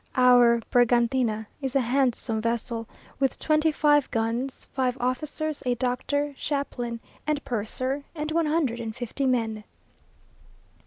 Our 0.15 0.61
Bergantina 0.71 1.45
is 1.61 1.75
a 1.75 1.79
handsome 1.81 2.41
vessel, 2.41 2.87
with 3.19 3.37
twenty 3.37 3.71
five 3.71 4.09
guns, 4.09 4.65
five 4.73 4.97
officers, 4.99 5.61
a 5.63 5.75
doctor, 5.75 6.33
chaplain, 6.39 6.99
and 7.27 7.45
purser, 7.45 8.03
and 8.15 8.31
one 8.31 8.47
hundred 8.47 8.79
and 8.79 8.95
fifty 8.95 9.27
men. 9.27 9.63